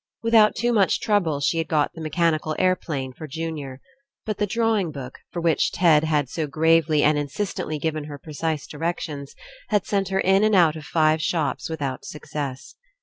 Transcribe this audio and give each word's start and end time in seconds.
Without 0.23 0.55
too 0.55 0.73
much 0.73 0.99
trouble 0.99 1.39
she 1.41 1.59
had 1.59 1.67
got 1.67 1.93
the 1.93 2.01
mechanical 2.01 2.55
aeroplane 2.57 3.13
for 3.13 3.27
Junior. 3.27 3.79
But 4.25 4.39
the 4.39 4.47
drawing 4.47 4.91
book, 4.91 5.19
for 5.31 5.41
which 5.41 5.71
Ted 5.71 6.05
had 6.05 6.27
so 6.27 6.47
gravely 6.47 7.03
and 7.03 7.19
insistently 7.19 7.77
given 7.77 8.05
her 8.05 8.17
precise 8.17 8.65
directions, 8.65 9.35
had 9.69 9.85
sent 9.85 10.09
her 10.09 10.19
in 10.19 10.43
and 10.43 10.55
out 10.55 10.75
of 10.75 10.85
five 10.85 11.21
shops 11.21 11.69
without 11.69 12.03
suc 12.03 12.25
cess. 12.25 12.73